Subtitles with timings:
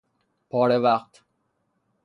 [0.49, 1.21] پاره وقت